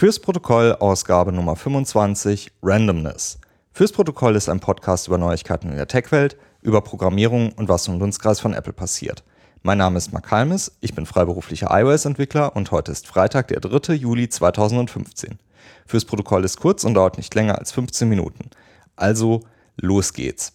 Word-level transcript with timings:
Fürs 0.00 0.18
Protokoll 0.18 0.76
Ausgabe 0.80 1.30
Nummer 1.30 1.56
25 1.56 2.52
Randomness. 2.62 3.38
Fürs 3.70 3.92
Protokoll 3.92 4.34
ist 4.34 4.48
ein 4.48 4.58
Podcast 4.58 5.08
über 5.08 5.18
Neuigkeiten 5.18 5.68
in 5.68 5.76
der 5.76 5.88
Tech-Welt, 5.88 6.38
über 6.62 6.80
Programmierung 6.80 7.52
und 7.52 7.68
was 7.68 7.86
im 7.86 7.98
Dunstkreis 7.98 8.40
von 8.40 8.54
Apple 8.54 8.72
passiert. 8.72 9.22
Mein 9.62 9.76
Name 9.76 9.98
ist 9.98 10.10
Mark 10.14 10.30
Halmes, 10.30 10.72
ich 10.80 10.94
bin 10.94 11.04
freiberuflicher 11.04 11.68
iOS-Entwickler 11.70 12.56
und 12.56 12.70
heute 12.70 12.92
ist 12.92 13.06
Freitag, 13.08 13.48
der 13.48 13.60
3. 13.60 13.92
Juli 13.92 14.30
2015. 14.30 15.38
Fürs 15.84 16.06
Protokoll 16.06 16.46
ist 16.46 16.58
kurz 16.58 16.82
und 16.84 16.94
dauert 16.94 17.18
nicht 17.18 17.34
länger 17.34 17.58
als 17.58 17.70
15 17.72 18.08
Minuten. 18.08 18.48
Also, 18.96 19.42
los 19.76 20.14
geht's. 20.14 20.54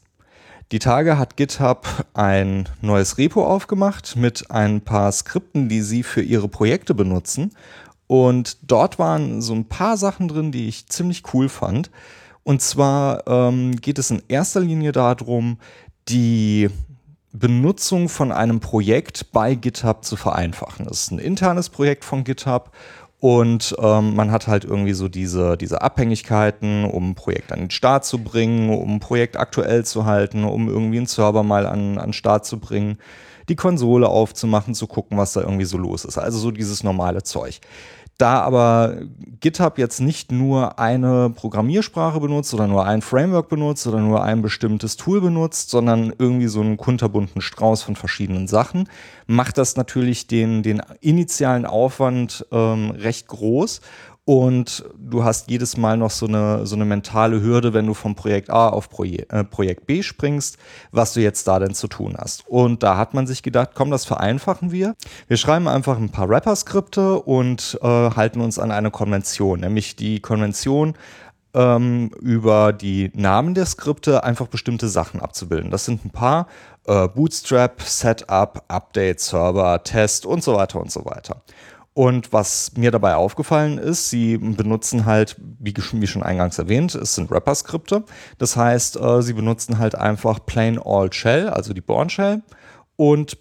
Die 0.71 0.79
Tage 0.79 1.19
hat 1.19 1.37
GitHub 1.37 1.87
ein 2.15 2.67
neues 2.81 3.19
Repo 3.19 3.45
aufgemacht 3.45 4.15
mit 4.15 4.49
ein 4.49 4.81
paar 4.81 5.11
Skripten, 5.11 5.69
die 5.69 5.81
sie 5.81 6.01
für 6.01 6.23
ihre 6.23 6.47
Projekte 6.47 6.95
benutzen. 6.95 7.51
Und 8.07 8.57
dort 8.61 8.99
waren 8.99 9.41
so 9.41 9.53
ein 9.53 9.65
paar 9.65 9.97
Sachen 9.97 10.27
drin, 10.27 10.51
die 10.51 10.67
ich 10.67 10.87
ziemlich 10.87 11.23
cool 11.33 11.49
fand. 11.49 11.89
Und 12.43 12.61
zwar 12.61 13.27
ähm, 13.27 13.75
geht 13.77 13.97
es 13.97 14.11
in 14.11 14.21
erster 14.27 14.59
Linie 14.59 14.91
darum, 14.91 15.57
die 16.07 16.69
Benutzung 17.33 18.07
von 18.07 18.31
einem 18.31 18.59
Projekt 18.59 19.31
bei 19.31 19.55
GitHub 19.55 20.05
zu 20.05 20.15
vereinfachen. 20.15 20.85
Das 20.85 21.03
ist 21.03 21.11
ein 21.11 21.19
internes 21.19 21.69
Projekt 21.69 22.05
von 22.05 22.23
GitHub 22.23 22.71
und 23.19 23.75
ähm, 23.79 24.15
man 24.15 24.31
hat 24.31 24.47
halt 24.47 24.65
irgendwie 24.65 24.93
so 24.93 25.07
diese, 25.07 25.57
diese 25.57 25.81
Abhängigkeiten, 25.81 26.85
um 26.85 27.09
ein 27.09 27.15
Projekt 27.15 27.51
an 27.51 27.59
den 27.59 27.71
Start 27.71 28.05
zu 28.05 28.19
bringen, 28.19 28.69
um 28.69 28.95
ein 28.95 28.99
Projekt 28.99 29.37
aktuell 29.37 29.83
zu 29.83 30.05
halten, 30.05 30.43
um 30.43 30.69
irgendwie 30.69 30.97
einen 30.97 31.07
Server 31.07 31.41
mal 31.41 31.65
an, 31.65 31.97
an 31.97 32.07
den 32.07 32.13
Start 32.13 32.45
zu 32.45 32.59
bringen, 32.59 32.99
die 33.49 33.55
Konsole 33.55 34.07
aufzumachen, 34.07 34.73
zu 34.73 34.87
gucken, 34.87 35.17
was 35.17 35.33
da 35.33 35.41
irgendwie 35.41 35.65
so 35.65 35.77
los 35.77 36.05
ist. 36.05 36.17
Also 36.17 36.39
so 36.39 36.51
dieses 36.51 36.83
normale 36.83 37.23
Zeug. 37.23 37.59
Da 38.17 38.39
aber 38.39 38.95
GitHub 39.41 39.77
jetzt 39.77 39.99
nicht 39.99 40.31
nur 40.31 40.79
eine 40.79 41.29
Programmiersprache 41.31 42.21
benutzt 42.21 42.53
oder 42.53 42.65
nur 42.65 42.85
ein 42.85 43.01
Framework 43.01 43.49
benutzt 43.49 43.85
oder 43.87 43.99
nur 43.99 44.23
ein 44.23 44.41
bestimmtes 44.41 44.95
Tool 44.95 45.19
benutzt, 45.19 45.69
sondern 45.69 46.13
irgendwie 46.17 46.47
so 46.47 46.61
einen 46.61 46.77
kunterbunten 46.77 47.41
Strauß 47.41 47.83
von 47.83 47.97
verschiedenen 47.97 48.47
Sachen, 48.47 48.87
macht 49.27 49.57
das 49.57 49.75
natürlich 49.75 50.27
den, 50.27 50.63
den 50.63 50.81
initialen 51.01 51.65
Aufwand 51.65 52.45
ähm, 52.53 52.91
recht 52.91 53.27
groß 53.27 53.81
und 54.25 54.83
du 54.97 55.23
hast 55.23 55.49
jedes 55.51 55.77
Mal 55.77 55.97
noch 55.97 56.09
so 56.09 56.25
eine, 56.25 56.65
so 56.65 56.75
eine 56.75 56.85
mentale 56.85 57.41
Hürde, 57.41 57.73
wenn 57.73 57.85
du 57.85 57.93
vom 57.93 58.15
Projekt 58.15 58.49
A 58.49 58.69
auf 58.69 58.89
Proje 58.89 59.29
äh, 59.29 59.43
Projekt 59.43 59.85
B 59.85 60.01
springst, 60.01 60.57
was 60.91 61.13
du 61.13 61.21
jetzt 61.21 61.47
da 61.47 61.59
denn 61.59 61.75
zu 61.75 61.87
tun 61.87 62.15
hast. 62.17 62.47
Und 62.47 62.81
da 62.81 62.97
hat 62.97 63.13
man 63.13 63.27
sich 63.27 63.43
gedacht, 63.43 63.71
komm, 63.75 63.91
das 63.91 64.03
vereinfachen 64.05 64.71
wir. 64.71 64.95
Wir 65.27 65.37
schreiben 65.37 65.67
einfach 65.67 65.97
ein 65.97 66.09
paar 66.09 66.27
Rapper-Skripte 66.27 67.21
und 67.21 67.77
äh, 67.83 67.87
halten 67.87 68.41
uns 68.41 68.57
an 68.57 68.71
eine 68.71 68.89
Konvention, 68.89 69.59
nämlich 69.59 69.95
die 69.95 70.19
Konvention, 70.19 70.95
ähm, 71.53 72.09
über 72.19 72.73
die 72.73 73.11
Namen 73.13 73.53
der 73.53 73.65
Skripte 73.67 74.23
einfach 74.23 74.47
bestimmte 74.47 74.89
Sachen 74.89 75.21
abzubilden. 75.21 75.69
Das 75.69 75.85
sind 75.85 76.03
ein 76.03 76.09
paar 76.09 76.47
äh, 76.85 77.07
Bootstrap, 77.07 77.81
Setup, 77.81 78.63
Update, 78.67 79.19
Server, 79.19 79.81
Test 79.83 80.25
und 80.25 80.43
so 80.43 80.55
weiter 80.55 80.79
und 80.79 80.91
so 80.91 81.05
weiter. 81.05 81.41
Und 81.95 82.33
was 82.33 82.73
mir 82.75 82.91
dabei 82.91 83.15
aufgefallen 83.15 83.77
ist, 83.77 84.09
sie 84.09 84.37
benutzen 84.37 85.05
halt, 85.05 85.37
wie, 85.39 85.73
schon 86.07 86.23
eingangs 86.23 86.59
erwähnt, 86.59 86.93
es 86.93 87.15
sind 87.15 87.31
Rapper-Skripte. 87.31 88.03
Das 88.37 88.57
heißt, 88.57 88.97
äh, 88.97 89.21
sie 89.21 89.31
benutzen 89.31 89.79
halt 89.79 89.95
einfach 89.95 90.45
Plain 90.45 90.77
All 90.77 91.13
Shell, 91.13 91.47
also 91.47 91.73
die 91.73 91.79
Born 91.79 92.09
Shell, 92.09 92.43
und 92.97 93.37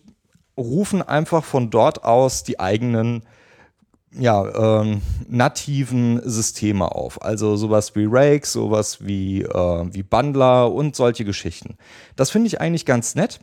rufen 0.57 1.03
einfach 1.03 1.43
von 1.43 1.71
dort 1.71 2.05
aus 2.05 2.45
die 2.45 2.61
eigenen 2.61 3.25
ja, 4.17 4.83
ähm, 4.83 5.03
nativen 5.27 6.21
Systeme 6.25 6.93
auf. 6.93 7.23
Also 7.23 7.57
sowas 7.57 7.97
wie 7.97 8.07
Rake, 8.09 8.47
sowas 8.47 9.05
wie, 9.05 9.43
äh, 9.43 9.87
wie 9.93 10.05
Bundler 10.05 10.73
und 10.73 10.95
solche 10.95 11.25
Geschichten. 11.25 11.77
Das 12.15 12.31
finde 12.31 12.47
ich 12.47 12.61
eigentlich 12.61 12.87
ganz 12.87 13.17
nett 13.17 13.41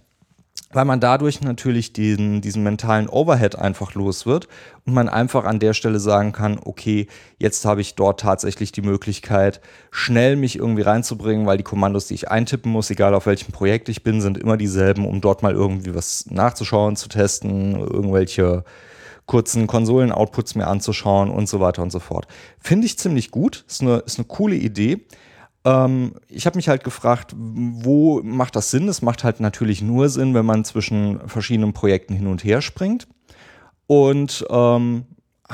weil 0.74 0.86
man 0.86 1.00
dadurch 1.00 1.42
natürlich 1.42 1.94
diesen, 1.94 2.42
diesen 2.42 2.64
mentalen 2.64 3.10
Overhead 3.10 3.56
einfach 3.56 3.94
los 3.94 4.26
wird 4.26 4.48
und 4.86 4.94
man 4.94 5.10
einfach 5.10 5.46
an 5.46 5.60
der 5.60 5.74
Stelle 5.74 6.00
sagen 6.00 6.32
kann, 6.32 6.60
okay, 6.64 7.08
jetzt 7.38 7.66
habe 7.66 7.82
ich 7.82 7.96
dort 7.96 8.20
tatsächlich 8.20 8.72
die 8.72 8.82
Möglichkeit, 8.82 9.62
schnell 9.92 10.36
mich 10.36 10.58
irgendwie 10.58 10.82
reinzubringen, 10.82 11.46
weil 11.46 11.58
die 11.58 11.64
Kommandos, 11.64 12.08
die 12.08 12.16
ich 12.16 12.30
eintippen 12.30 12.72
muss, 12.72 12.90
egal 12.90 13.14
auf 13.14 13.26
welchem 13.26 13.52
Projekt 13.52 13.90
ich 13.90 14.04
bin, 14.04 14.22
sind 14.22 14.38
immer 14.38 14.58
dieselben, 14.58 15.06
um 15.06 15.22
dort 15.22 15.44
mal 15.44 15.54
irgendwie 15.54 15.96
was 15.96 16.26
nachzuschauen, 16.30 16.96
zu 16.96 17.10
testen, 17.10 17.76
irgendwelche 17.76 18.64
kurzen 19.26 19.68
Konsolen-Outputs 19.68 20.56
mir 20.56 20.68
anzuschauen 20.68 21.30
und 21.30 21.48
so 21.48 21.60
weiter 21.60 21.82
und 21.82 21.92
so 21.92 22.00
fort. 22.00 22.28
Finde 22.60 22.86
ich 22.86 22.98
ziemlich 22.98 23.32
gut, 23.32 23.64
ist 23.68 23.82
eine, 23.82 23.98
ist 24.00 24.18
eine 24.18 24.26
coole 24.28 24.56
Idee. 24.56 25.06
Ähm, 25.64 26.16
ich 26.28 26.46
habe 26.46 26.58
mich 26.58 26.70
halt 26.70 26.84
gefragt, 26.84 27.34
wo 27.38 28.22
macht 28.24 28.56
das 28.56 28.72
Sinn? 28.72 28.88
Es 28.88 29.02
macht 29.02 29.24
halt 29.24 29.40
natürlich 29.40 29.82
nur 29.82 30.10
Sinn, 30.10 30.34
wenn 30.34 30.46
man 30.46 30.66
zwischen 30.66 31.20
verschiedenen 31.28 31.74
Projekten 31.74 32.14
hin 32.14 32.28
und 32.28 32.44
her 32.44 32.62
springt. 32.62 33.08
Und 33.88 34.46
ähm, 34.50 35.06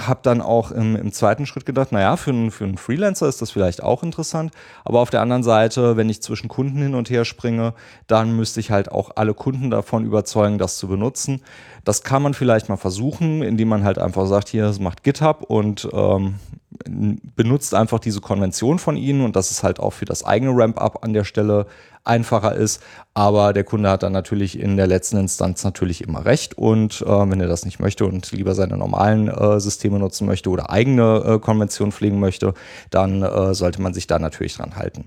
habe 0.06 0.19
dann 0.22 0.41
auch 0.41 0.72
im, 0.72 0.95
im, 0.95 1.12
zweiten 1.12 1.45
Schritt 1.45 1.66
gedacht, 1.66 1.91
naja, 1.91 2.18
für, 2.18 2.29
einen, 2.29 2.51
für 2.51 2.66
einen 2.66 2.78
Freelancer 2.78 3.28
ist 3.28 3.41
das 3.41 3.51
vielleicht 3.51 3.81
auch 3.81 4.03
interessant. 4.03 4.51
Aber 4.85 5.00
auf 5.00 5.09
der 5.09 5.22
anderen 5.22 5.44
Seite, 5.44 5.97
wenn 5.97 6.09
ich 6.09 6.22
zwischen 6.22 6.47
Kunden 6.47 6.78
hin 6.78 6.94
und 6.94 7.09
her 7.09 7.25
springe, 7.25 7.74
dann 8.06 8.35
müsste 8.35 8.59
ich 8.59 8.69
halt 8.69 8.91
auch 8.91 9.12
alle 9.16 9.34
Kunden 9.34 9.72
davon 9.72 10.06
überzeugen, 10.06 10.59
das 10.59 10.78
zu 10.78 10.88
benutzen. 10.88 11.41
Das 11.84 12.03
kann 12.03 12.22
man 12.22 12.34
vielleicht 12.34 12.69
mal 12.69 12.78
versuchen, 12.78 13.41
indem 13.41 13.69
man 13.69 13.84
halt 13.84 13.97
einfach 13.97 14.28
sagt, 14.28 14.50
hier, 14.50 14.63
das 14.63 14.79
macht 14.79 15.03
GitHub 15.03 15.44
und 15.44 15.89
ähm, 15.91 16.35
benutzt 16.69 17.73
einfach 17.73 18.00
diese 18.00 18.19
Konvention 18.19 18.78
von 18.78 18.97
ihnen 18.97 19.22
und 19.22 19.35
dass 19.35 19.51
es 19.51 19.63
halt 19.63 19.79
auch 19.79 19.91
für 19.91 20.05
das 20.05 20.25
eigene 20.25 20.51
Ramp-up 20.53 21.03
an 21.03 21.13
der 21.13 21.23
Stelle 21.23 21.66
einfacher 22.03 22.55
ist. 22.55 22.81
Aber 23.13 23.53
der 23.53 23.63
Kunde 23.63 23.89
hat 23.89 24.03
dann 24.03 24.13
natürlich 24.13 24.59
in 24.59 24.77
der 24.77 24.88
letzten 24.88 25.17
Instanz 25.17 25.63
natürlich 25.63 26.01
immer 26.01 26.25
recht. 26.25 26.57
Und 26.57 27.01
äh, 27.01 27.06
wenn 27.06 27.39
er 27.39 27.47
das 27.47 27.66
nicht 27.66 27.79
möchte 27.79 28.06
und 28.06 28.31
lieber 28.31 28.53
seine 28.56 28.77
normalen 28.77 29.27
äh, 29.27 29.59
Systeme 29.59 30.00
nutzen 30.00 30.27
möchte 30.27 30.50
oder 30.50 30.69
eigene 30.69 31.23
äh, 31.25 31.39
Konventionen 31.39 31.91
pflegen 31.91 32.19
möchte, 32.19 32.53
dann 32.89 33.22
äh, 33.22 33.53
sollte 33.53 33.81
man 33.81 33.94
sich 33.94 34.07
da 34.07 34.19
natürlich 34.19 34.56
dran 34.56 34.75
halten. 34.75 35.06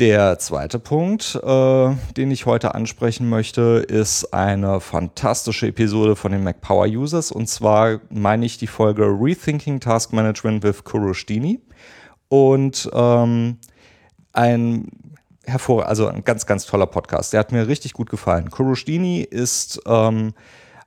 Der 0.00 0.40
zweite 0.40 0.80
Punkt, 0.80 1.36
äh, 1.40 1.94
den 2.16 2.32
ich 2.32 2.46
heute 2.46 2.74
ansprechen 2.74 3.28
möchte, 3.28 3.84
ist 3.86 4.34
eine 4.34 4.80
fantastische 4.80 5.68
Episode 5.68 6.16
von 6.16 6.32
den 6.32 6.42
Mac 6.42 6.60
Power 6.60 6.86
Users. 6.86 7.30
Und 7.30 7.48
zwar 7.48 8.00
meine 8.10 8.44
ich 8.44 8.58
die 8.58 8.66
Folge 8.66 9.04
Rethinking 9.04 9.78
Task 9.78 10.12
Management 10.12 10.64
with 10.64 10.82
Kuroshtini. 10.82 11.60
Und 12.28 12.90
ähm, 12.92 13.58
ein 14.32 14.88
hervor, 15.44 15.86
also 15.86 16.08
ein 16.08 16.24
ganz, 16.24 16.44
ganz 16.44 16.66
toller 16.66 16.86
Podcast. 16.86 17.32
Der 17.32 17.38
hat 17.38 17.52
mir 17.52 17.68
richtig 17.68 17.92
gut 17.92 18.10
gefallen. 18.10 18.50
Kuroshtini 18.50 19.20
ist 19.20 19.80
ähm, 19.86 20.32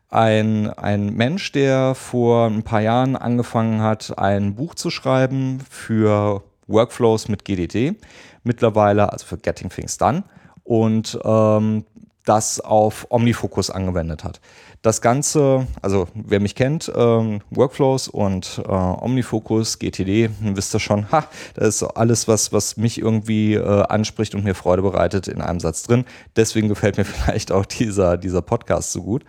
ein, 0.09 0.69
ein 0.71 1.13
Mensch, 1.13 1.53
der 1.53 1.95
vor 1.95 2.47
ein 2.47 2.63
paar 2.63 2.81
Jahren 2.81 3.15
angefangen 3.15 3.81
hat, 3.81 4.17
ein 4.17 4.55
Buch 4.55 4.75
zu 4.75 4.89
schreiben 4.89 5.61
für 5.69 6.43
Workflows 6.67 7.27
mit 7.27 7.45
GDT 7.45 7.95
mittlerweile, 8.43 9.11
also 9.11 9.25
für 9.25 9.37
Getting 9.37 9.69
Things 9.69 9.97
Done, 9.97 10.23
und 10.63 11.17
ähm, 11.23 11.85
das 12.27 12.59
auf 12.59 13.07
OmniFocus 13.09 13.69
angewendet 13.69 14.23
hat. 14.23 14.41
Das 14.81 15.01
Ganze, 15.01 15.65
also 15.81 16.07
wer 16.13 16.39
mich 16.39 16.55
kennt, 16.55 16.91
ähm, 16.93 17.41
Workflows 17.51 18.09
und 18.09 18.61
äh, 18.65 18.71
OmniFocus, 18.71 19.79
GTD, 19.79 20.29
wisst 20.41 20.75
ihr 20.75 20.79
schon, 20.79 21.09
ha, 21.11 21.27
das 21.55 21.67
ist 21.67 21.83
alles, 21.83 22.27
was, 22.27 22.51
was 22.51 22.75
mich 22.75 22.99
irgendwie 22.99 23.53
äh, 23.53 23.83
anspricht 23.83 24.35
und 24.35 24.43
mir 24.43 24.55
Freude 24.55 24.81
bereitet 24.81 25.27
in 25.27 25.41
einem 25.41 25.61
Satz 25.61 25.83
drin. 25.83 26.05
Deswegen 26.35 26.67
gefällt 26.67 26.97
mir 26.97 27.05
vielleicht 27.05 27.51
auch 27.51 27.65
dieser, 27.65 28.17
dieser 28.17 28.41
Podcast 28.41 28.91
so 28.91 29.03
gut. 29.03 29.23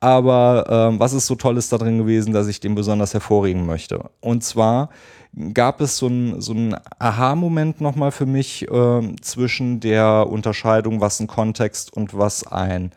Aber 0.00 0.64
ähm, 0.68 1.00
was 1.00 1.12
ist 1.12 1.26
so 1.26 1.34
Tolles 1.34 1.68
da 1.68 1.78
drin 1.78 1.98
gewesen, 1.98 2.32
dass 2.32 2.46
ich 2.46 2.60
den 2.60 2.74
besonders 2.74 3.14
hervorheben 3.14 3.66
möchte? 3.66 4.10
Und 4.20 4.44
zwar 4.44 4.90
gab 5.54 5.80
es 5.80 5.96
so 5.96 6.06
einen 6.06 6.40
so 6.40 6.54
Aha-Moment 6.98 7.80
nochmal 7.80 8.12
für 8.12 8.26
mich 8.26 8.68
äh, 8.70 9.16
zwischen 9.20 9.80
der 9.80 10.28
Unterscheidung, 10.28 11.00
was 11.00 11.20
ein 11.20 11.26
Kontext 11.26 11.92
und 11.92 12.16
was 12.16 12.46
ein 12.46 12.92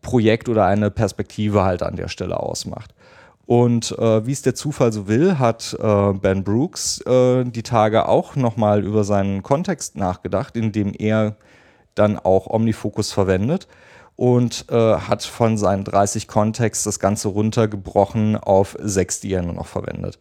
Projekt 0.00 0.48
oder 0.48 0.66
eine 0.66 0.90
Perspektive 0.90 1.64
halt 1.64 1.82
an 1.82 1.96
der 1.96 2.08
Stelle 2.08 2.38
ausmacht. 2.38 2.94
Und 3.46 3.96
äh, 3.98 4.26
wie 4.26 4.32
es 4.32 4.42
der 4.42 4.54
Zufall 4.54 4.92
so 4.92 5.06
will, 5.08 5.38
hat 5.38 5.76
äh, 5.78 6.12
Ben 6.12 6.44
Brooks 6.44 7.00
äh, 7.02 7.44
die 7.44 7.62
Tage 7.62 8.08
auch 8.08 8.36
nochmal 8.36 8.84
über 8.84 9.04
seinen 9.04 9.42
Kontext 9.42 9.96
nachgedacht, 9.96 10.56
indem 10.56 10.92
er 10.96 11.36
dann 11.94 12.18
auch 12.18 12.46
Omnifocus 12.46 13.12
verwendet 13.12 13.68
und 14.16 14.66
äh, 14.70 14.74
hat 14.74 15.24
von 15.24 15.56
seinen 15.56 15.84
30 15.84 16.28
Kontexts 16.28 16.84
das 16.84 16.98
Ganze 17.00 17.28
runtergebrochen 17.28 18.36
auf 18.36 18.76
sechs, 18.80 19.20
die 19.20 19.32
er 19.32 19.42
nur 19.42 19.54
noch 19.54 19.66
verwendet. 19.66 20.18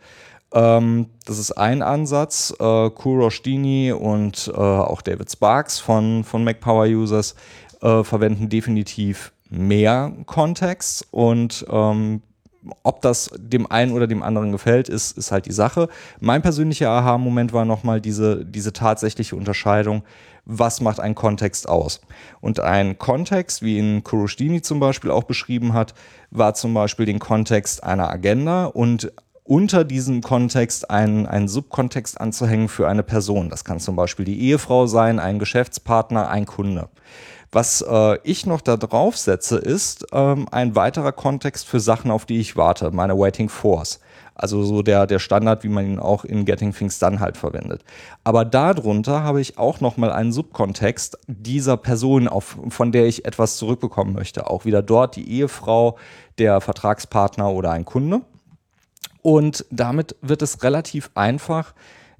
Ähm, 0.54 1.07
das 1.25 1.40
ist 1.40 1.51
ein 1.51 1.81
Ansatz. 1.81 2.54
Äh, 2.60 2.90
Kuroshdini 2.92 3.92
und 3.92 4.51
äh, 4.54 4.60
auch 4.60 5.01
David 5.01 5.31
Sparks 5.31 5.80
von, 5.80 6.24
von 6.24 6.44
Mac 6.44 6.60
Power 6.60 6.86
Users 6.86 7.36
äh, 7.81 8.04
verwenden 8.04 8.50
definitiv 8.50 9.34
mehr 9.50 10.12
Kontext 10.25 11.07
und 11.12 11.66
ähm, 11.69 12.22
ob 12.83 13.01
das 13.01 13.30
dem 13.38 13.69
einen 13.69 13.92
oder 13.92 14.07
dem 14.07 14.24
anderen 14.24 14.51
gefällt, 14.51 14.89
ist, 14.89 15.18
ist 15.18 15.31
halt 15.31 15.45
die 15.45 15.51
Sache. 15.51 15.89
Mein 16.19 16.42
persönlicher 16.42 16.89
Aha-Moment 16.89 17.54
war 17.54 17.65
nochmal 17.65 18.01
diese, 18.01 18.45
diese 18.45 18.74
tatsächliche 18.74 19.36
Unterscheidung, 19.36 20.04
was 20.45 20.81
macht 20.81 21.00
ein 21.00 21.15
Kontext 21.15 21.68
aus. 21.69 22.01
Und 22.42 22.60
ein 22.60 22.98
Kontext, 22.98 23.62
wie 23.62 23.77
ihn 23.77 24.04
Kuroshdini 24.04 24.62
zum 24.62 24.80
Beispiel 24.80 25.12
auch 25.12 25.24
beschrieben 25.24 25.74
hat, 25.74 25.94
war 26.31 26.54
zum 26.54 26.74
Beispiel 26.74 27.06
den 27.06 27.19
Kontext 27.19 27.83
einer 27.83 28.10
Agenda 28.10 28.65
und 28.65 29.12
unter 29.44 29.84
diesem 29.84 30.22
Kontext 30.22 30.90
einen, 30.90 31.25
einen 31.25 31.48
Subkontext 31.48 32.19
anzuhängen 32.19 32.69
für 32.69 32.88
eine 32.88 33.04
Person. 33.04 33.50
Das 33.50 33.66
kann 33.66 33.80
zum 33.80 33.95
Beispiel 33.95 34.25
die 34.25 34.40
Ehefrau 34.42 34.88
sein, 34.88 35.19
ein 35.19 35.40
Geschäftspartner, 35.40 36.30
ein 36.30 36.45
Kunde. 36.45 36.90
Was 37.51 37.86
äh, 37.88 38.18
ich 38.24 38.48
noch 38.48 38.62
da 38.62 38.78
drauf 38.78 39.16
setze, 39.16 39.57
ist 39.57 40.07
ähm, 40.12 40.48
ein 40.51 40.75
weiterer 40.75 41.12
Kontext 41.12 41.68
für 41.68 41.80
Sachen, 41.80 42.10
auf 42.10 42.25
die 42.25 42.40
ich 42.40 42.56
warte, 42.56 42.90
meine 42.92 43.18
Waiting 43.18 43.48
Force. 43.48 44.00
Also 44.34 44.63
so 44.63 44.81
der, 44.81 45.06
der 45.06 45.19
Standard, 45.19 45.63
wie 45.63 45.69
man 45.69 45.86
ihn 45.86 46.00
auch 46.00 46.25
in 46.25 46.46
Getting 46.46 46.74
Things 46.74 46.98
Done 46.98 47.19
halt 47.19 47.38
verwendet. 47.38 47.84
Aber 48.24 48.46
darunter 48.46 49.24
habe 49.24 49.39
ich 49.39 49.60
auch 49.60 49.80
nochmal 49.80 50.12
einen 50.12 50.31
Subkontext 50.31 51.19
dieser 51.28 51.78
Person, 51.78 52.28
auf, 52.28 52.57
von 52.69 52.92
der 52.92 53.06
ich 53.06 53.25
etwas 53.25 53.57
zurückbekommen 53.57 54.13
möchte. 54.13 54.50
Auch 54.50 54.66
wieder 54.66 54.81
dort 54.81 55.16
die 55.16 55.30
Ehefrau, 55.30 55.98
der 56.39 56.62
Vertragspartner 56.62 57.51
oder 57.51 57.69
ein 57.69 57.86
Kunde. 57.86 58.22
Und 59.24 59.66
damit 59.72 60.16
wird 60.22 60.44
es 60.44 60.62
relativ 60.64 61.10
einfach, 61.16 61.74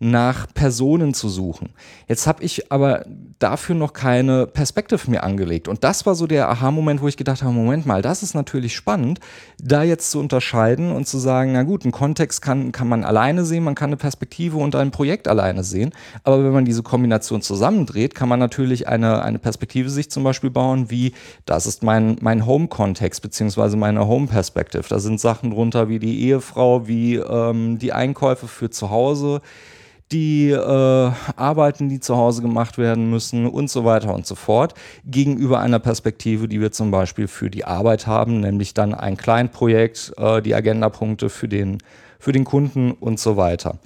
nach 0.04 0.48
Personen 0.54 1.14
zu 1.14 1.30
suchen. 1.30 1.70
Jetzt 2.08 2.28
habe 2.28 2.44
ich 2.44 2.72
aber 2.72 3.06
dafür 3.40 3.74
noch 3.74 3.94
keine 3.94 4.48
Perspektive 4.48 5.10
mehr 5.10 5.24
angelegt. 5.24 5.68
Und 5.68 5.84
das 5.84 6.06
war 6.06 6.14
so 6.14 6.28
der 6.28 6.50
Aha-Moment, 6.50 7.02
wo 7.02 7.08
ich 7.08 7.16
gedacht 7.16 7.42
habe, 7.42 7.54
Moment 7.54 7.86
mal, 7.86 8.02
das 8.02 8.22
ist 8.22 8.36
natürlich 8.36 8.76
spannend, 8.76 9.20
da 9.62 9.82
jetzt 9.84 10.12
zu 10.12 10.20
unterscheiden 10.20 10.92
und 10.92 11.08
zu 11.08 11.18
sagen, 11.18 11.54
na 11.54 11.64
gut, 11.64 11.84
einen 11.84 11.94
Kontext 11.94 12.42
kann, 12.42 12.74
kann 12.74 12.90
man 12.90 13.06
alleine 13.06 13.46
sehen, 13.46 13.64
man 13.64 13.76
kann 13.76 13.90
eine 13.90 13.98
Perspektive 13.98 14.58
und 14.58 14.76
ein 14.76 14.92
Projekt 14.92 15.28
alleine 15.28 15.64
sehen. 15.64 15.92
Aber 16.24 16.44
wenn 16.44 16.52
man 16.52 16.66
diese 16.66 16.84
Kombination 16.84 17.42
zusammendreht, 17.42 18.14
kann 18.14 18.28
man 18.28 18.40
natürlich 18.40 18.88
eine, 18.90 19.24
eine 19.24 19.40
Perspektive 19.40 19.90
sich 19.90 20.12
zum 20.12 20.24
Beispiel 20.24 20.50
bauen, 20.50 20.92
wie 20.92 21.14
das 21.46 21.66
ist 21.66 21.82
mein, 21.82 22.18
mein 22.20 22.46
Home-Kontext, 22.46 23.22
beziehungsweise 23.22 23.78
meine 23.78 24.06
Home-Perspective. 24.06 24.84
Da 24.90 25.00
sind 25.00 25.22
Sachen 25.22 25.52
drunter 25.52 25.88
wie 25.88 26.00
die 26.00 26.24
Ehefrau, 26.24 26.88
wie 26.88 27.16
ähm, 27.16 27.80
die 27.80 27.94
Einkäufe 27.94 28.48
für 28.48 28.70
zu 28.70 28.90
Hause 28.90 29.42
die 30.12 30.52
äh, 30.52 31.12
Arbeiten, 31.36 31.90
die 31.90 32.00
zu 32.00 32.16
Hause 32.16 32.42
gemacht 32.42 32.78
werden 32.78 33.10
müssen 33.10 33.48
und 33.48 33.70
so 33.70 33.84
weiter 33.86 34.14
und 34.14 34.28
so 34.28 34.36
fort, 34.36 34.76
gegenüber 35.06 35.60
einer 35.60 35.80
Perspektive, 35.80 36.48
die 36.48 36.62
wir 36.62 36.72
zum 36.72 36.92
Beispiel 36.92 37.28
für 37.28 37.50
die 37.50 37.66
Arbeit 37.66 38.06
haben, 38.06 38.40
nämlich 38.40 38.74
dann 38.74 38.94
ein 38.94 39.18
Kleinprojekt, 39.18 40.14
äh, 40.18 40.42
die 40.42 40.54
Agendapunkte 40.54 41.30
für 41.30 41.48
den, 41.48 41.80
für 42.20 42.32
den 42.32 42.44
Kunden 42.44 42.92
und 42.92 43.20
so 43.20 43.38
weiter. 43.38 43.80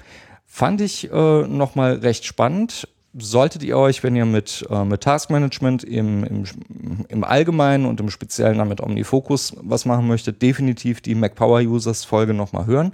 Fand 0.45 0.81
ich 0.81 1.11
äh, 1.11 1.47
nochmal 1.47 1.93
recht 1.95 2.25
spannend. 2.25 2.87
Solltet 3.19 3.63
ihr 3.63 3.77
euch, 3.77 4.03
wenn 4.03 4.15
ihr 4.15 4.25
mit, 4.25 4.65
äh, 4.69 4.83
mit 4.83 5.01
Taskmanagement 5.01 5.83
im, 5.83 6.23
im, 6.23 6.45
im 7.07 7.23
Allgemeinen 7.23 7.85
und 7.85 7.99
im 7.99 8.09
Speziellen 8.09 8.57
dann 8.57 8.67
mit 8.67 8.81
OmniFocus 8.81 9.55
was 9.61 9.85
machen 9.85 10.07
möchtet, 10.07 10.41
definitiv 10.41 11.01
die 11.01 11.15
MacPower 11.15 11.61
Users 11.61 12.03
Folge 12.05 12.33
nochmal 12.33 12.65
hören. 12.65 12.93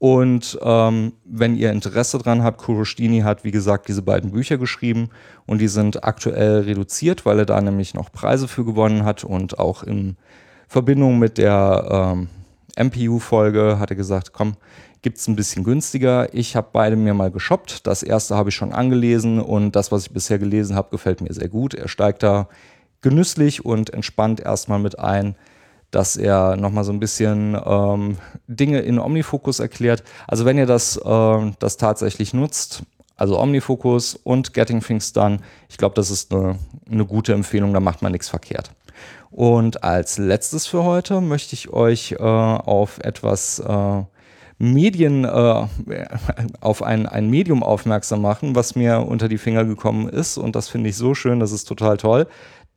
Und 0.00 0.58
ähm, 0.62 1.12
wenn 1.26 1.56
ihr 1.56 1.70
Interesse 1.70 2.16
dran 2.16 2.42
habt, 2.42 2.56
Kurostini 2.56 3.20
hat, 3.20 3.44
wie 3.44 3.50
gesagt, 3.50 3.86
diese 3.86 4.00
beiden 4.00 4.30
Bücher 4.30 4.56
geschrieben 4.56 5.10
und 5.44 5.60
die 5.60 5.68
sind 5.68 6.04
aktuell 6.04 6.62
reduziert, 6.62 7.26
weil 7.26 7.40
er 7.40 7.44
da 7.44 7.60
nämlich 7.60 7.92
noch 7.92 8.10
Preise 8.10 8.48
für 8.48 8.64
gewonnen 8.64 9.04
hat 9.04 9.24
und 9.24 9.58
auch 9.58 9.82
in 9.82 10.16
Verbindung 10.68 11.18
mit 11.18 11.36
der 11.36 12.16
ähm, 12.16 12.28
MPU-Folge 12.82 13.78
hat 13.78 13.90
er 13.90 13.96
gesagt, 13.96 14.32
komm, 14.32 14.54
gibt's 15.02 15.28
ein 15.28 15.36
bisschen 15.36 15.64
günstiger. 15.64 16.32
Ich 16.32 16.56
habe 16.56 16.68
beide 16.72 16.96
mir 16.96 17.12
mal 17.12 17.30
geshoppt. 17.30 17.86
Das 17.86 18.02
erste 18.02 18.36
habe 18.36 18.48
ich 18.48 18.54
schon 18.54 18.72
angelesen 18.72 19.38
und 19.38 19.76
das, 19.76 19.92
was 19.92 20.04
ich 20.04 20.12
bisher 20.12 20.38
gelesen 20.38 20.76
habe, 20.76 20.88
gefällt 20.88 21.20
mir 21.20 21.34
sehr 21.34 21.50
gut. 21.50 21.74
Er 21.74 21.88
steigt 21.88 22.22
da 22.22 22.48
genüsslich 23.02 23.66
und 23.66 23.92
entspannt 23.92 24.40
erstmal 24.40 24.78
mit 24.78 24.98
ein 24.98 25.36
dass 25.90 26.16
er 26.16 26.56
nochmal 26.56 26.84
so 26.84 26.92
ein 26.92 27.00
bisschen 27.00 27.58
ähm, 27.64 28.18
Dinge 28.46 28.80
in 28.80 28.98
OmniFocus 28.98 29.60
erklärt. 29.60 30.02
Also 30.28 30.44
wenn 30.44 30.58
ihr 30.58 30.66
das, 30.66 30.96
äh, 30.96 31.52
das 31.58 31.76
tatsächlich 31.76 32.32
nutzt, 32.32 32.82
also 33.16 33.38
OmniFocus 33.38 34.14
und 34.14 34.54
Getting 34.54 34.80
Things 34.80 35.12
Done, 35.12 35.38
ich 35.68 35.76
glaube, 35.76 35.94
das 35.94 36.10
ist 36.10 36.32
eine, 36.32 36.58
eine 36.90 37.04
gute 37.04 37.32
Empfehlung, 37.32 37.74
da 37.74 37.80
macht 37.80 38.02
man 38.02 38.12
nichts 38.12 38.28
verkehrt. 38.28 38.70
Und 39.30 39.84
als 39.84 40.18
letztes 40.18 40.66
für 40.66 40.84
heute 40.84 41.20
möchte 41.20 41.54
ich 41.54 41.70
euch 41.70 42.12
äh, 42.12 42.16
auf 42.18 42.98
etwas 42.98 43.60
äh, 43.60 44.02
Medien, 44.58 45.24
äh, 45.24 45.66
auf 46.60 46.82
ein, 46.82 47.06
ein 47.06 47.30
Medium 47.30 47.62
aufmerksam 47.62 48.20
machen, 48.20 48.54
was 48.54 48.74
mir 48.74 49.06
unter 49.06 49.28
die 49.28 49.38
Finger 49.38 49.64
gekommen 49.64 50.08
ist. 50.08 50.36
Und 50.36 50.54
das 50.54 50.68
finde 50.68 50.90
ich 50.90 50.96
so 50.96 51.14
schön, 51.14 51.40
das 51.40 51.52
ist 51.52 51.64
total 51.64 51.96
toll. 51.96 52.26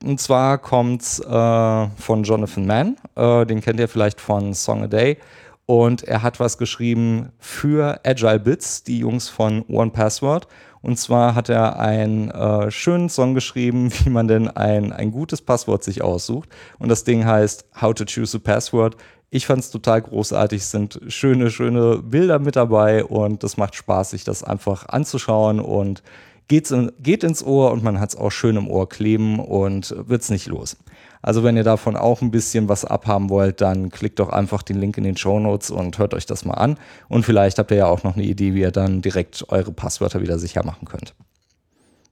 Und 0.01 0.19
zwar 0.19 0.57
kommt 0.57 1.03
äh, 1.03 1.87
von 1.97 2.23
Jonathan 2.23 2.65
Mann, 2.65 2.97
äh, 3.15 3.45
den 3.45 3.61
kennt 3.61 3.79
ihr 3.79 3.87
vielleicht 3.87 4.19
von 4.19 4.53
Song 4.53 4.83
a 4.83 4.87
Day. 4.87 5.17
Und 5.65 6.03
er 6.03 6.23
hat 6.23 6.39
was 6.39 6.57
geschrieben 6.57 7.31
für 7.39 8.01
Agile 8.05 8.39
Bits, 8.39 8.83
die 8.83 8.99
Jungs 8.99 9.29
von 9.29 9.63
One 9.69 9.91
Password. 9.91 10.47
Und 10.81 10.99
zwar 10.99 11.33
hat 11.33 11.47
er 11.47 11.79
einen 11.79 12.29
äh, 12.29 12.69
schönen 12.69 13.07
Song 13.07 13.33
geschrieben, 13.33 13.89
wie 14.03 14.09
man 14.09 14.27
denn 14.27 14.49
ein, 14.49 14.91
ein 14.91 15.11
gutes 15.11 15.41
Passwort 15.41 15.83
sich 15.83 16.01
aussucht. 16.01 16.49
Und 16.79 16.89
das 16.89 17.05
Ding 17.05 17.25
heißt 17.25 17.65
How 17.79 17.93
to 17.93 18.03
Choose 18.03 18.37
a 18.37 18.39
Password. 18.39 18.97
Ich 19.29 19.47
fand 19.47 19.61
es 19.61 19.71
total 19.71 20.01
großartig, 20.01 20.61
es 20.61 20.69
sind 20.69 20.99
schöne, 21.07 21.49
schöne 21.49 21.97
Bilder 22.03 22.37
mit 22.37 22.55
dabei 22.55 23.03
und 23.03 23.43
es 23.43 23.57
macht 23.57 23.73
Spaß, 23.73 24.11
sich 24.11 24.23
das 24.23 24.43
einfach 24.43 24.87
anzuschauen 24.89 25.59
und 25.59 26.03
geht's 26.47 26.71
in, 26.71 26.91
geht 26.99 27.23
ins 27.23 27.43
Ohr 27.43 27.71
und 27.71 27.83
man 27.83 27.99
hat 27.99 28.09
es 28.09 28.15
auch 28.15 28.31
schön 28.31 28.55
im 28.55 28.69
Ohr 28.69 28.87
kleben 28.89 29.39
und 29.39 29.93
wird's 29.97 30.29
nicht 30.29 30.47
los. 30.47 30.77
Also 31.21 31.43
wenn 31.43 31.55
ihr 31.55 31.63
davon 31.63 31.95
auch 31.95 32.21
ein 32.21 32.31
bisschen 32.31 32.67
was 32.67 32.83
abhaben 32.83 33.29
wollt, 33.29 33.61
dann 33.61 33.89
klickt 33.89 34.19
doch 34.19 34.29
einfach 34.29 34.61
den 34.61 34.77
Link 34.77 34.97
in 34.97 35.05
den 35.05 35.15
Show 35.15 35.39
Notes 35.39 35.71
und 35.71 35.97
hört 35.97 36.13
euch 36.13 36.25
das 36.25 36.43
mal 36.43 36.55
an. 36.55 36.77
Und 37.07 37.25
vielleicht 37.25 37.59
habt 37.59 37.71
ihr 37.71 37.77
ja 37.77 37.87
auch 37.87 38.03
noch 38.03 38.15
eine 38.15 38.25
Idee, 38.25 38.53
wie 38.53 38.61
ihr 38.61 38.71
dann 38.71 39.01
direkt 39.01 39.45
eure 39.47 39.71
Passwörter 39.71 40.21
wieder 40.21 40.37
sicher 40.37 40.65
machen 40.65 40.85
könnt. 40.85 41.15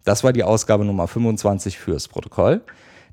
Das 0.05 0.23
war 0.23 0.31
die 0.31 0.43
Ausgabe 0.43 0.85
Nummer 0.85 1.07
25 1.07 1.77
fürs 1.77 2.07
Protokoll. 2.07 2.61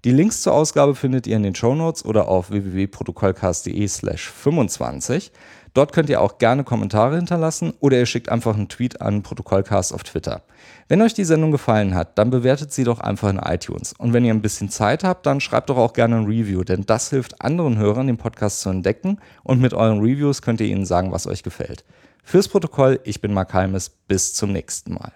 Die 0.04 0.12
Links 0.12 0.42
zur 0.42 0.54
Ausgabe 0.54 0.94
findet 0.94 1.26
ihr 1.26 1.36
in 1.36 1.42
den 1.42 1.56
Show 1.56 1.74
Notes 1.74 2.04
oder 2.04 2.28
auf 2.28 2.50
www.protokollcast.de 2.50 3.88
slash 3.88 4.30
25. 4.30 5.32
Dort 5.74 5.92
könnt 5.92 6.08
ihr 6.10 6.20
auch 6.20 6.38
gerne 6.38 6.64
Kommentare 6.64 7.16
hinterlassen 7.16 7.74
oder 7.80 7.98
ihr 7.98 8.06
schickt 8.06 8.28
einfach 8.28 8.54
einen 8.54 8.68
Tweet 8.68 9.00
an 9.00 9.22
Protokollcast 9.22 9.92
auf 9.92 10.02
Twitter. 10.02 10.42
Wenn 10.88 11.02
euch 11.02 11.14
die 11.14 11.24
Sendung 11.24 11.50
gefallen 11.50 11.94
hat, 11.94 12.18
dann 12.18 12.30
bewertet 12.30 12.72
sie 12.72 12.84
doch 12.84 13.00
einfach 13.00 13.28
in 13.28 13.38
iTunes. 13.38 13.92
Und 13.98 14.12
wenn 14.12 14.24
ihr 14.24 14.32
ein 14.32 14.42
bisschen 14.42 14.70
Zeit 14.70 15.04
habt, 15.04 15.26
dann 15.26 15.40
schreibt 15.40 15.70
doch 15.70 15.76
auch 15.76 15.92
gerne 15.92 16.16
ein 16.16 16.26
Review, 16.26 16.64
denn 16.64 16.86
das 16.86 17.10
hilft 17.10 17.42
anderen 17.42 17.78
Hörern, 17.78 18.06
den 18.06 18.16
Podcast 18.16 18.60
zu 18.60 18.70
entdecken. 18.70 19.18
Und 19.42 19.60
mit 19.60 19.74
euren 19.74 20.00
Reviews 20.00 20.42
könnt 20.42 20.60
ihr 20.60 20.68
ihnen 20.68 20.86
sagen, 20.86 21.12
was 21.12 21.26
euch 21.26 21.42
gefällt. 21.42 21.84
Fürs 22.24 22.48
Protokoll, 22.48 23.00
ich 23.04 23.20
bin 23.20 23.32
Mark 23.32 23.54
Halmes. 23.54 23.90
Bis 23.90 24.34
zum 24.34 24.52
nächsten 24.52 24.94
Mal. 24.94 25.12